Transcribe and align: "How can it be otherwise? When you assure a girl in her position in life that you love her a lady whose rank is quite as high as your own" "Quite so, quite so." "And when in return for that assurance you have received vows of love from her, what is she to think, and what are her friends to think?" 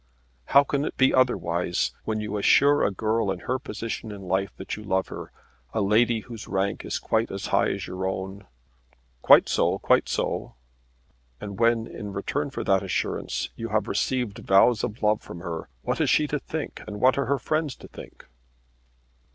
"How 0.45 0.63
can 0.63 0.83
it 0.83 0.97
be 0.97 1.13
otherwise? 1.13 1.91
When 2.05 2.19
you 2.21 2.35
assure 2.35 2.83
a 2.83 2.89
girl 2.89 3.29
in 3.29 3.41
her 3.41 3.59
position 3.59 4.11
in 4.11 4.23
life 4.23 4.49
that 4.57 4.75
you 4.75 4.83
love 4.83 5.09
her 5.09 5.31
a 5.75 5.81
lady 5.81 6.21
whose 6.21 6.47
rank 6.47 6.83
is 6.83 6.97
quite 6.97 7.29
as 7.29 7.45
high 7.53 7.69
as 7.69 7.85
your 7.85 8.07
own" 8.07 8.47
"Quite 9.21 9.47
so, 9.47 9.77
quite 9.77 10.09
so." 10.09 10.55
"And 11.39 11.59
when 11.59 11.85
in 11.85 12.13
return 12.13 12.49
for 12.49 12.63
that 12.63 12.81
assurance 12.81 13.49
you 13.55 13.67
have 13.69 13.87
received 13.87 14.39
vows 14.39 14.83
of 14.83 15.03
love 15.03 15.21
from 15.21 15.41
her, 15.41 15.69
what 15.83 16.01
is 16.01 16.09
she 16.09 16.25
to 16.29 16.39
think, 16.39 16.81
and 16.87 16.99
what 16.99 17.19
are 17.19 17.25
her 17.25 17.37
friends 17.37 17.75
to 17.75 17.87
think?" 17.87 18.25